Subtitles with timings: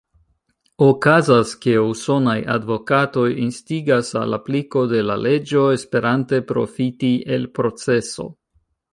[0.83, 8.27] Okazas, ke usonaj advokatoj instigas al apliko de la leĝo, esperante profiti el proceso.